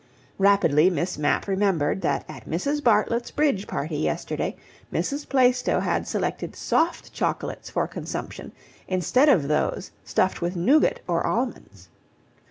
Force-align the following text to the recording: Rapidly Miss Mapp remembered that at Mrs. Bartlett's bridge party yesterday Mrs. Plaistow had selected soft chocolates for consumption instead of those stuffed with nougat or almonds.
Rapidly 0.39 0.89
Miss 0.89 1.19
Mapp 1.19 1.47
remembered 1.47 2.01
that 2.01 2.25
at 2.27 2.49
Mrs. 2.49 2.83
Bartlett's 2.83 3.29
bridge 3.29 3.67
party 3.67 3.97
yesterday 3.97 4.55
Mrs. 4.91 5.29
Plaistow 5.29 5.79
had 5.79 6.07
selected 6.07 6.55
soft 6.55 7.13
chocolates 7.13 7.69
for 7.69 7.87
consumption 7.87 8.51
instead 8.87 9.29
of 9.29 9.47
those 9.47 9.91
stuffed 10.03 10.41
with 10.41 10.55
nougat 10.55 11.01
or 11.07 11.23
almonds. 11.23 11.89